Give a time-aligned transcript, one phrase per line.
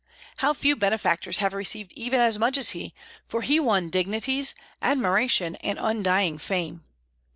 [0.37, 2.95] How few benefactors have received even as much as he;
[3.27, 6.83] for he won dignities, admiration, and undying fame.